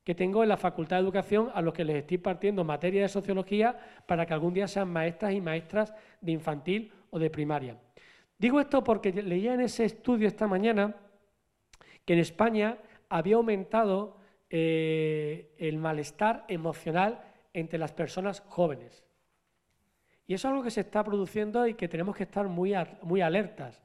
que 0.08 0.16
tengo 0.16 0.42
en 0.42 0.48
la 0.48 0.56
Facultad 0.56 0.96
de 0.96 1.02
Educación 1.02 1.52
a 1.54 1.62
los 1.62 1.74
que 1.74 1.84
les 1.84 1.98
estoy 1.98 2.18
partiendo 2.18 2.64
materia 2.64 3.02
de 3.02 3.10
sociología 3.10 3.78
para 4.06 4.26
que 4.26 4.34
algún 4.34 4.54
día 4.54 4.66
sean 4.66 4.88
maestras 4.88 5.34
y 5.34 5.42
maestras 5.42 5.94
de 6.22 6.32
infantil 6.32 6.94
o 7.10 7.20
de 7.20 7.30
primaria. 7.30 7.76
Digo 8.38 8.62
esto 8.62 8.86
porque 8.86 9.12
leía 9.12 9.54
en 9.54 9.60
ese 9.60 9.84
estudio 9.84 10.26
esta 10.26 10.48
mañana 10.48 10.96
que 12.06 12.14
en 12.14 12.20
España 12.20 12.78
había 13.10 13.36
aumentado 13.36 14.16
eh, 14.50 15.54
el 15.58 15.78
malestar 15.78 16.46
emocional 16.48 17.26
entre 17.52 17.78
las 17.78 17.92
personas 17.92 18.40
jóvenes. 18.48 19.04
Y 20.26 20.36
eso 20.36 20.48
es 20.48 20.52
algo 20.54 20.64
que 20.64 20.72
se 20.72 20.80
está 20.80 21.04
produciendo 21.04 21.68
y 21.68 21.74
que 21.74 21.90
tenemos 21.90 22.16
que 22.16 22.24
estar 22.24 22.48
muy, 22.48 22.74
muy 23.02 23.20
alertas, 23.20 23.84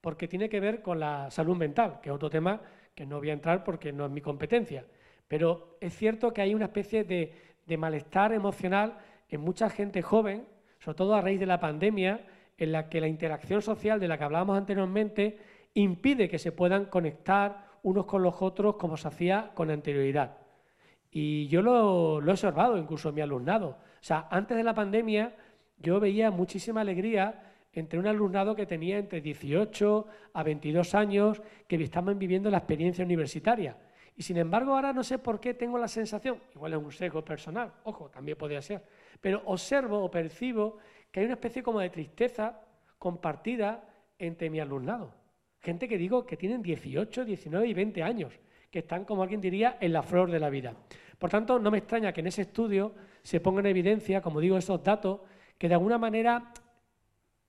porque 0.00 0.28
tiene 0.28 0.48
que 0.48 0.60
ver 0.60 0.82
con 0.82 1.00
la 1.00 1.32
salud 1.32 1.56
mental, 1.56 1.98
que 2.00 2.10
es 2.10 2.14
otro 2.14 2.30
tema 2.30 2.60
que 2.94 3.04
no 3.04 3.18
voy 3.18 3.30
a 3.30 3.32
entrar 3.32 3.64
porque 3.64 3.92
no 3.92 4.06
es 4.06 4.12
mi 4.12 4.20
competencia. 4.20 4.84
Pero 5.28 5.76
es 5.80 5.96
cierto 5.96 6.32
que 6.32 6.42
hay 6.42 6.54
una 6.54 6.66
especie 6.66 7.04
de, 7.04 7.76
malestar 7.76 8.32
emocional 8.32 8.98
en 9.28 9.40
mucha 9.40 9.70
gente 9.70 10.02
joven, 10.02 10.46
sobre 10.78 10.96
todo 10.96 11.14
a 11.14 11.20
raíz 11.20 11.40
de 11.40 11.46
la 11.46 11.60
pandemia, 11.60 12.26
en 12.56 12.72
la 12.72 12.88
que 12.88 13.00
la 13.00 13.08
interacción 13.08 13.62
social 13.62 13.98
de 13.98 14.08
la 14.08 14.18
que 14.18 14.24
hablábamos 14.24 14.56
anteriormente 14.56 15.38
impide 15.74 16.28
que 16.28 16.38
se 16.38 16.52
puedan 16.52 16.84
conectar 16.86 17.66
unos 17.82 18.06
con 18.06 18.22
los 18.22 18.40
otros 18.40 18.76
como 18.76 18.96
se 18.96 19.08
hacía 19.08 19.50
con 19.54 19.70
anterioridad. 19.70 20.38
Y 21.10 21.46
yo 21.48 21.62
lo, 21.62 22.20
he 22.20 22.30
observado 22.30 22.76
incluso 22.76 23.08
en 23.08 23.14
mi 23.14 23.20
alumnado. 23.20 23.68
O 23.68 24.02
sea, 24.02 24.28
antes 24.30 24.56
de 24.56 24.64
la 24.64 24.74
pandemia 24.74 25.34
yo 25.78 26.00
veía 26.00 26.30
muchísima 26.30 26.80
alegría 26.80 27.52
entre 27.72 27.98
un 27.98 28.06
alumnado 28.06 28.54
que 28.54 28.66
tenía 28.66 28.98
entre 28.98 29.20
18 29.20 30.06
a 30.32 30.42
22 30.42 30.94
años 30.94 31.42
que 31.66 31.76
estaban 31.76 32.18
viviendo 32.18 32.50
la 32.50 32.58
experiencia 32.58 33.04
universitaria. 33.04 33.76
Y 34.16 34.22
sin 34.22 34.36
embargo 34.36 34.74
ahora 34.74 34.92
no 34.92 35.02
sé 35.02 35.18
por 35.18 35.40
qué 35.40 35.54
tengo 35.54 35.76
la 35.76 35.88
sensación, 35.88 36.40
igual 36.54 36.72
es 36.72 36.78
un 36.78 36.92
sesgo 36.92 37.24
personal, 37.24 37.72
ojo, 37.84 38.10
también 38.10 38.38
podría 38.38 38.62
ser, 38.62 38.82
pero 39.20 39.42
observo 39.46 40.02
o 40.04 40.10
percibo 40.10 40.78
que 41.10 41.20
hay 41.20 41.26
una 41.26 41.34
especie 41.34 41.62
como 41.62 41.80
de 41.80 41.90
tristeza 41.90 42.60
compartida 42.98 43.88
entre 44.18 44.50
mi 44.50 44.60
alumnado. 44.60 45.12
Gente 45.60 45.88
que 45.88 45.98
digo 45.98 46.26
que 46.26 46.36
tienen 46.36 46.62
18, 46.62 47.24
19 47.24 47.66
y 47.66 47.74
20 47.74 48.02
años, 48.02 48.32
que 48.70 48.80
están, 48.80 49.04
como 49.04 49.22
alguien 49.22 49.40
diría, 49.40 49.78
en 49.80 49.92
la 49.92 50.02
flor 50.02 50.30
de 50.30 50.38
la 50.38 50.50
vida. 50.50 50.74
Por 51.18 51.30
tanto, 51.30 51.58
no 51.58 51.70
me 51.70 51.78
extraña 51.78 52.12
que 52.12 52.20
en 52.20 52.26
ese 52.26 52.42
estudio 52.42 52.94
se 53.22 53.40
ponga 53.40 53.60
en 53.60 53.66
evidencia, 53.66 54.20
como 54.20 54.40
digo, 54.40 54.58
esos 54.58 54.82
datos 54.82 55.20
que 55.58 55.68
de 55.68 55.74
alguna 55.74 55.98
manera 55.98 56.52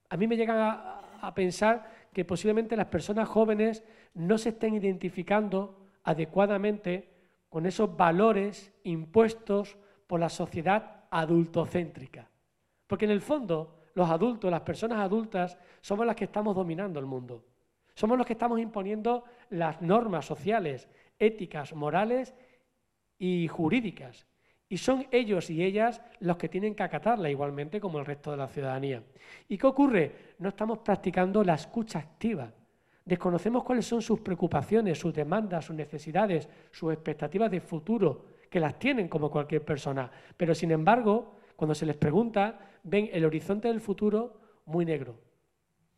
a 0.10 0.18
mí 0.18 0.28
me 0.28 0.38
llegan 0.38 0.58
a, 0.58 1.00
a 1.22 1.34
pensar 1.34 1.92
que 2.14 2.26
posiblemente 2.26 2.76
las 2.76 2.88
personas 2.88 3.28
jóvenes 3.28 3.84
no 4.14 4.38
se 4.38 4.50
estén 4.50 4.76
identificando 4.76 5.85
adecuadamente 6.06 7.10
con 7.50 7.66
esos 7.66 7.96
valores 7.96 8.72
impuestos 8.84 9.78
por 10.08 10.20
la 10.20 10.30
sociedad 10.30 11.04
adultocéntrica. 11.10 12.30
Porque 12.88 13.06
en 13.06 13.12
el 13.12 13.22
fondo, 13.22 13.80
los 13.96 14.10
adultos, 14.10 14.52
las 14.52 14.62
personas 14.62 15.00
adultas, 15.00 15.58
somos 15.82 16.06
las 16.06 16.16
que 16.16 16.26
estamos 16.26 16.56
dominando 16.56 17.00
el 17.00 17.06
mundo. 17.06 17.44
Somos 17.94 18.18
los 18.18 18.28
que 18.28 18.34
estamos 18.34 18.60
imponiendo 18.60 19.24
las 19.50 19.82
normas 19.82 20.26
sociales, 20.26 20.88
éticas, 21.18 21.74
morales 21.74 22.36
y 23.18 23.48
jurídicas. 23.48 24.28
Y 24.68 24.78
son 24.78 25.08
ellos 25.12 25.50
y 25.50 25.64
ellas 25.64 26.02
los 26.20 26.38
que 26.38 26.50
tienen 26.50 26.76
que 26.76 26.84
acatarla 26.84 27.30
igualmente 27.30 27.80
como 27.80 28.00
el 28.00 28.06
resto 28.06 28.32
de 28.32 28.38
la 28.38 28.48
ciudadanía. 28.48 29.04
¿Y 29.48 29.58
qué 29.58 29.68
ocurre? 29.68 30.36
No 30.40 30.50
estamos 30.50 30.80
practicando 30.80 31.44
la 31.44 31.54
escucha 31.56 32.00
activa. 32.00 32.52
Desconocemos 33.06 33.64
cuáles 33.64 33.86
son 33.86 34.02
sus 34.02 34.20
preocupaciones, 34.20 34.98
sus 35.00 35.14
demandas, 35.14 35.66
sus 35.66 35.76
necesidades, 35.76 36.50
sus 36.72 36.92
expectativas 36.92 37.52
de 37.52 37.62
futuro, 37.62 38.26
que 38.50 38.60
las 38.60 38.80
tienen 38.80 39.08
como 39.08 39.30
cualquier 39.30 39.64
persona. 39.64 40.10
Pero 40.36 40.56
sin 40.56 40.72
embargo, 40.72 41.36
cuando 41.56 41.76
se 41.76 41.86
les 41.86 41.96
pregunta, 41.96 42.60
ven 42.84 43.10
el 43.14 43.26
horizonte 43.26 43.68
del 43.68 43.80
futuro 43.80 44.42
muy 44.66 44.86
negro. 44.86 45.16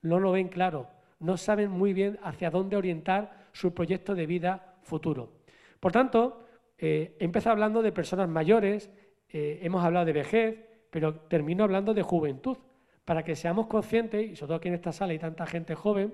No 0.02 0.20
lo 0.20 0.34
ven 0.34 0.50
claro 0.50 0.98
no 1.20 1.38
saben 1.38 1.72
muy 1.72 1.94
bien 1.94 2.20
hacia 2.24 2.50
dónde 2.50 2.76
orientar 2.76 3.48
su 3.52 3.74
proyecto 3.74 4.16
de 4.16 4.26
vida 4.26 4.76
futuro. 4.84 5.32
Por 5.80 5.92
tanto, 5.92 6.46
eh, 6.78 7.18
hablando 7.46 7.82
de 7.82 7.92
personas 7.92 8.30
mayores, 8.30 8.90
eh, 9.30 9.60
hemos 9.64 9.84
hablado 9.84 10.06
de 10.06 10.14
vejez, 10.14 10.66
pero 10.90 11.16
termino 11.22 11.64
hablando 11.64 11.94
de 11.94 12.02
juventud, 12.02 12.58
para 13.04 13.24
que 13.24 13.36
seamos 13.36 13.68
conscientes, 13.68 14.32
y 14.32 14.36
sobre 14.36 14.48
todo 14.48 14.58
aquí 14.58 14.68
en 14.68 14.76
esta 14.76 14.92
sala 14.92 15.14
hay 15.14 15.20
tanta 15.20 15.46
gente 15.46 15.76
joven, 15.76 16.14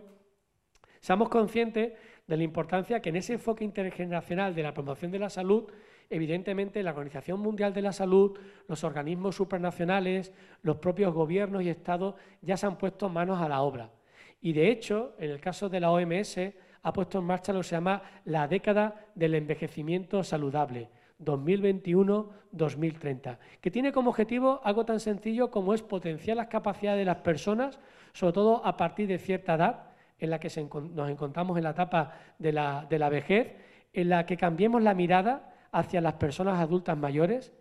seamos 1.03 1.27
conscientes 1.27 1.91
de 2.25 2.37
la 2.37 2.43
importancia 2.43 3.01
que 3.01 3.09
en 3.09 3.17
ese 3.17 3.33
enfoque 3.33 3.65
intergeneracional 3.65 4.55
de 4.55 4.63
la 4.63 4.73
promoción 4.73 5.11
de 5.11 5.19
la 5.19 5.29
salud, 5.29 5.65
evidentemente 6.09 6.81
la 6.81 6.91
Organización 6.91 7.41
Mundial 7.41 7.73
de 7.73 7.81
la 7.81 7.91
Salud, 7.91 8.39
los 8.69 8.85
organismos 8.85 9.35
supranacionales, 9.35 10.31
los 10.61 10.77
propios 10.77 11.13
gobiernos 11.13 11.61
y 11.61 11.67
estados 11.67 12.15
ya 12.41 12.55
se 12.55 12.67
han 12.67 12.77
puesto 12.77 13.09
manos 13.09 13.41
a 13.41 13.49
la 13.49 13.63
obra. 13.63 13.91
Y 14.39 14.53
de 14.53 14.71
hecho, 14.71 15.13
en 15.19 15.31
el 15.31 15.41
caso 15.41 15.67
de 15.67 15.81
la 15.81 15.91
OMS, 15.91 16.37
ha 16.83 16.93
puesto 16.93 17.19
en 17.19 17.25
marcha 17.25 17.51
lo 17.51 17.59
que 17.59 17.65
se 17.65 17.75
llama 17.75 18.01
la 18.23 18.47
década 18.47 19.07
del 19.13 19.35
envejecimiento 19.35 20.23
saludable, 20.23 20.87
2021-2030, 21.19 23.39
que 23.59 23.71
tiene 23.71 23.91
como 23.91 24.11
objetivo 24.11 24.61
algo 24.63 24.85
tan 24.85 25.01
sencillo 25.01 25.51
como 25.51 25.73
es 25.73 25.81
potenciar 25.81 26.37
las 26.37 26.47
capacidades 26.47 26.99
de 26.99 27.05
las 27.05 27.17
personas, 27.17 27.77
sobre 28.13 28.31
todo 28.31 28.65
a 28.65 28.77
partir 28.77 29.09
de 29.09 29.17
cierta 29.17 29.55
edad, 29.55 29.89
en 30.23 30.29
la 30.29 30.39
que 30.39 30.49
nos 30.93 31.09
encontramos 31.09 31.57
en 31.57 31.63
la 31.63 31.71
etapa 31.71 32.13
de 32.39 32.51
la, 32.51 32.85
de 32.89 32.99
la 32.99 33.09
vejez, 33.09 33.55
en 33.91 34.09
la 34.09 34.25
que 34.25 34.37
cambiemos 34.37 34.81
la 34.81 34.93
mirada 34.93 35.53
hacia 35.71 36.01
las 36.01 36.13
personas 36.13 36.59
adultas 36.59 36.97
mayores, 36.97 37.53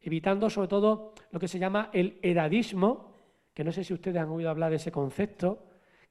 evitando 0.00 0.50
sobre 0.50 0.68
todo 0.68 1.14
lo 1.30 1.40
que 1.40 1.48
se 1.48 1.58
llama 1.58 1.90
el 1.92 2.18
edadismo, 2.22 3.12
que 3.54 3.64
no 3.64 3.72
sé 3.72 3.84
si 3.84 3.94
ustedes 3.94 4.20
han 4.20 4.28
oído 4.28 4.50
hablar 4.50 4.70
de 4.70 4.76
ese 4.76 4.92
concepto, 4.92 5.64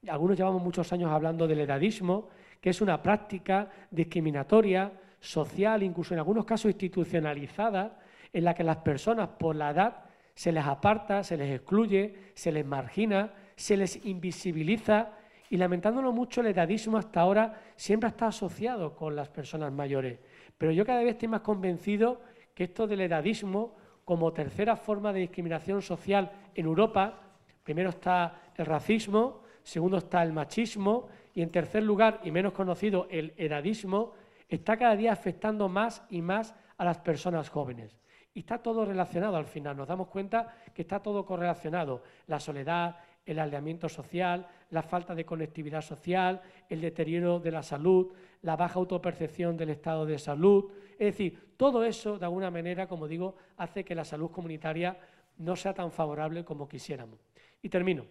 algunos 0.06 0.36
llevamos 0.36 0.62
muchos 0.62 0.92
años 0.92 1.10
hablando 1.10 1.46
del 1.46 1.60
edadismo, 1.60 2.28
que 2.60 2.70
es 2.70 2.80
una 2.80 3.02
práctica 3.02 3.70
discriminatoria, 3.90 4.92
social, 5.20 5.82
incluso 5.82 6.14
en 6.14 6.20
algunos 6.20 6.44
casos 6.44 6.70
institucionalizada, 6.70 7.98
en 8.32 8.44
la 8.44 8.54
que 8.54 8.62
las 8.62 8.78
personas 8.78 9.28
por 9.38 9.56
la 9.56 9.70
edad 9.70 10.04
se 10.34 10.52
les 10.52 10.64
aparta, 10.64 11.24
se 11.24 11.36
les 11.36 11.52
excluye, 11.52 12.32
se 12.34 12.52
les 12.52 12.64
margina, 12.64 13.34
se 13.56 13.76
les 13.76 14.04
invisibiliza 14.06 15.10
y 15.50 15.56
lamentándolo 15.56 16.12
mucho, 16.12 16.40
el 16.40 16.48
edadismo 16.48 16.98
hasta 16.98 17.20
ahora 17.20 17.60
siempre 17.76 18.08
estado 18.08 18.30
asociado 18.30 18.94
con 18.94 19.16
las 19.16 19.28
personas 19.28 19.72
mayores. 19.72 20.18
Pero 20.56 20.72
yo 20.72 20.84
cada 20.84 21.02
vez 21.02 21.12
estoy 21.12 21.28
más 21.28 21.40
convencido 21.40 22.20
que 22.54 22.64
esto 22.64 22.86
del 22.86 23.00
edadismo, 23.00 23.76
como 24.04 24.32
tercera 24.32 24.76
forma 24.76 25.12
de 25.12 25.20
discriminación 25.20 25.82
social 25.82 26.32
en 26.54 26.66
Europa, 26.66 27.20
primero 27.62 27.90
está 27.90 28.52
el 28.56 28.66
racismo, 28.66 29.42
segundo 29.62 29.98
está 29.98 30.22
el 30.22 30.32
machismo 30.32 31.08
y 31.34 31.42
en 31.42 31.50
tercer 31.50 31.82
lugar, 31.82 32.20
y 32.24 32.30
menos 32.30 32.52
conocido, 32.52 33.06
el 33.10 33.34
edadismo, 33.36 34.14
está 34.48 34.76
cada 34.76 34.96
día 34.96 35.12
afectando 35.12 35.68
más 35.68 36.02
y 36.10 36.22
más 36.22 36.54
a 36.78 36.84
las 36.84 36.98
personas 36.98 37.50
jóvenes. 37.50 37.98
Y 38.38 38.42
está 38.42 38.58
todo 38.58 38.84
relacionado 38.84 39.36
al 39.36 39.46
final, 39.46 39.76
nos 39.76 39.88
damos 39.88 40.06
cuenta 40.06 40.54
que 40.72 40.82
está 40.82 41.02
todo 41.02 41.26
correlacionado. 41.26 42.04
La 42.28 42.38
soledad, 42.38 42.96
el 43.26 43.36
aislamiento 43.40 43.88
social, 43.88 44.46
la 44.70 44.84
falta 44.84 45.12
de 45.12 45.24
conectividad 45.24 45.80
social, 45.80 46.40
el 46.68 46.80
deterioro 46.80 47.40
de 47.40 47.50
la 47.50 47.64
salud, 47.64 48.12
la 48.42 48.54
baja 48.54 48.78
autopercepción 48.78 49.56
del 49.56 49.70
estado 49.70 50.06
de 50.06 50.20
salud. 50.20 50.70
Es 50.92 51.06
decir, 51.06 51.54
todo 51.56 51.82
eso, 51.82 52.16
de 52.16 52.26
alguna 52.26 52.48
manera, 52.48 52.86
como 52.86 53.08
digo, 53.08 53.34
hace 53.56 53.84
que 53.84 53.96
la 53.96 54.04
salud 54.04 54.30
comunitaria 54.30 54.96
no 55.38 55.56
sea 55.56 55.74
tan 55.74 55.90
favorable 55.90 56.44
como 56.44 56.68
quisiéramos. 56.68 57.18
Y 57.60 57.68
termino 57.68 58.06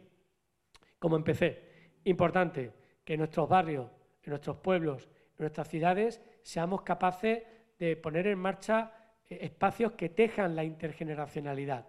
como 1.00 1.15
empecé. 1.15 1.93
Importante 2.03 2.74
que 3.05 3.13
en 3.13 3.19
nuestros 3.19 3.48
barrios, 3.48 3.89
en 4.24 4.31
nuestros 4.31 4.57
pueblos, 4.57 5.05
en 5.05 5.43
nuestras 5.43 5.69
ciudades, 5.69 6.22
seamos 6.41 6.81
capaces 6.81 7.43
de 7.79 7.96
poner 7.96 8.27
en 8.27 8.39
marcha 8.39 8.91
espacios 9.29 9.93
que 9.93 10.10
tejan 10.10 10.55
la 10.55 10.63
intergeneracionalidad. 10.63 11.88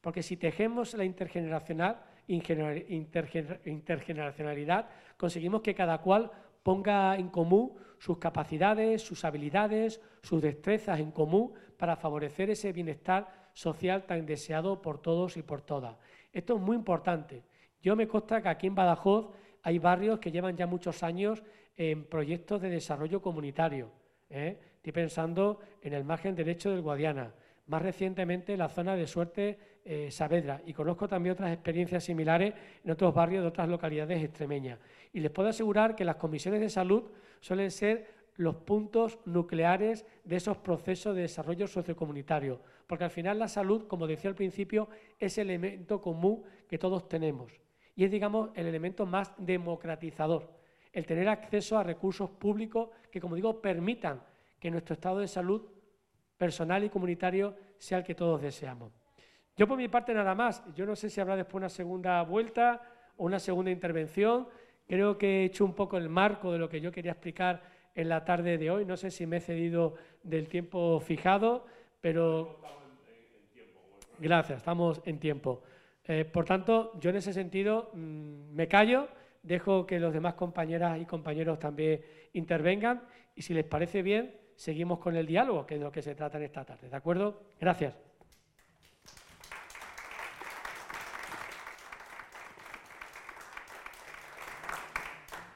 Porque 0.00 0.22
si 0.22 0.36
tejemos 0.36 0.94
la 0.94 1.04
intergeneracional, 1.04 1.98
intergeneracionalidad, 2.28 4.88
conseguimos 5.16 5.62
que 5.62 5.74
cada 5.74 5.98
cual 5.98 6.30
ponga 6.62 7.16
en 7.16 7.28
común 7.28 7.72
sus 7.98 8.18
capacidades, 8.18 9.02
sus 9.02 9.24
habilidades, 9.24 10.00
sus 10.22 10.40
destrezas 10.42 11.00
en 11.00 11.10
común 11.10 11.54
para 11.76 11.96
favorecer 11.96 12.50
ese 12.50 12.72
bienestar 12.72 13.50
social 13.52 14.04
tan 14.04 14.26
deseado 14.26 14.82
por 14.82 15.00
todos 15.00 15.36
y 15.36 15.42
por 15.42 15.62
todas. 15.62 15.96
Esto 16.32 16.56
es 16.56 16.60
muy 16.60 16.76
importante. 16.76 17.42
Yo 17.80 17.96
me 17.96 18.08
consta 18.08 18.42
que 18.42 18.48
aquí 18.48 18.66
en 18.66 18.74
Badajoz 18.74 19.30
hay 19.62 19.78
barrios 19.78 20.18
que 20.18 20.30
llevan 20.30 20.56
ya 20.56 20.66
muchos 20.66 21.02
años 21.02 21.42
en 21.76 22.04
proyectos 22.04 22.60
de 22.60 22.68
desarrollo 22.70 23.22
comunitario. 23.22 23.90
¿eh? 24.30 24.58
Estoy 24.86 25.02
pensando 25.02 25.58
en 25.82 25.94
el 25.94 26.04
margen 26.04 26.36
derecho 26.36 26.70
del 26.70 26.80
Guadiana, 26.80 27.34
más 27.66 27.82
recientemente 27.82 28.56
la 28.56 28.68
zona 28.68 28.94
de 28.94 29.08
Suerte 29.08 29.58
eh, 29.84 30.12
Saavedra 30.12 30.62
y 30.64 30.72
conozco 30.74 31.08
también 31.08 31.32
otras 31.32 31.52
experiencias 31.52 32.04
similares 32.04 32.54
en 32.84 32.92
otros 32.92 33.12
barrios 33.12 33.42
de 33.42 33.48
otras 33.48 33.68
localidades 33.68 34.22
extremeñas. 34.22 34.78
Y 35.12 35.18
les 35.18 35.32
puedo 35.32 35.48
asegurar 35.48 35.96
que 35.96 36.04
las 36.04 36.14
comisiones 36.14 36.60
de 36.60 36.70
salud 36.70 37.02
suelen 37.40 37.72
ser 37.72 38.06
los 38.36 38.54
puntos 38.54 39.18
nucleares 39.24 40.06
de 40.22 40.36
esos 40.36 40.58
procesos 40.58 41.16
de 41.16 41.22
desarrollo 41.22 41.66
sociocomunitario, 41.66 42.60
porque 42.86 43.02
al 43.02 43.10
final 43.10 43.40
la 43.40 43.48
salud, 43.48 43.88
como 43.88 44.06
decía 44.06 44.30
al 44.30 44.36
principio, 44.36 44.88
es 45.18 45.36
el 45.38 45.50
elemento 45.50 46.00
común 46.00 46.44
que 46.68 46.78
todos 46.78 47.08
tenemos 47.08 47.50
y 47.96 48.04
es, 48.04 48.10
digamos, 48.12 48.50
el 48.54 48.68
elemento 48.68 49.04
más 49.04 49.32
democratizador, 49.36 50.48
el 50.92 51.06
tener 51.06 51.28
acceso 51.28 51.76
a 51.76 51.82
recursos 51.82 52.30
públicos 52.30 52.90
que, 53.10 53.20
como 53.20 53.34
digo, 53.34 53.60
permitan 53.60 54.20
que 54.58 54.70
nuestro 54.70 54.94
estado 54.94 55.20
de 55.20 55.28
salud 55.28 55.62
personal 56.36 56.84
y 56.84 56.90
comunitario 56.90 57.54
sea 57.78 57.98
el 57.98 58.04
que 58.04 58.14
todos 58.14 58.40
deseamos. 58.40 58.92
Yo 59.56 59.66
por 59.66 59.78
mi 59.78 59.88
parte 59.88 60.12
nada 60.12 60.34
más, 60.34 60.62
yo 60.74 60.84
no 60.84 60.94
sé 60.94 61.08
si 61.08 61.20
habrá 61.20 61.36
después 61.36 61.56
una 61.56 61.68
segunda 61.68 62.22
vuelta 62.22 62.82
o 63.16 63.24
una 63.24 63.38
segunda 63.38 63.70
intervención, 63.70 64.48
creo 64.86 65.16
que 65.16 65.40
he 65.40 65.44
hecho 65.44 65.64
un 65.64 65.74
poco 65.74 65.96
el 65.96 66.08
marco 66.08 66.52
de 66.52 66.58
lo 66.58 66.68
que 66.68 66.80
yo 66.80 66.92
quería 66.92 67.12
explicar 67.12 67.62
en 67.94 68.10
la 68.10 68.24
tarde 68.24 68.58
de 68.58 68.70
hoy, 68.70 68.84
no 68.84 68.96
sé 68.96 69.10
si 69.10 69.26
me 69.26 69.38
he 69.38 69.40
cedido 69.40 69.94
del 70.22 70.48
tiempo 70.48 71.00
fijado, 71.00 71.66
pero... 72.00 72.60
Gracias, 74.18 74.58
estamos 74.58 75.02
en 75.04 75.18
tiempo. 75.18 75.62
Eh, 76.04 76.24
por 76.24 76.44
tanto, 76.44 76.92
yo 77.00 77.10
en 77.10 77.16
ese 77.16 77.32
sentido 77.32 77.90
mm, 77.92 78.54
me 78.54 78.68
callo, 78.68 79.08
dejo 79.42 79.86
que 79.86 80.00
los 80.00 80.12
demás 80.12 80.34
compañeras 80.34 81.00
y 81.00 81.04
compañeros 81.04 81.58
también 81.58 82.00
intervengan 82.32 83.02
y 83.34 83.42
si 83.42 83.54
les 83.54 83.64
parece 83.64 84.02
bien, 84.02 84.34
seguimos 84.56 84.98
con 84.98 85.14
el 85.16 85.26
diálogo, 85.26 85.66
que 85.66 85.74
es 85.74 85.80
de 85.80 85.84
lo 85.84 85.92
que 85.92 86.02
se 86.02 86.14
trata 86.14 86.38
en 86.38 86.44
esta 86.44 86.64
tarde. 86.64 86.88
¿De 86.88 86.96
acuerdo? 86.96 87.40
Gracias. 87.60 88.05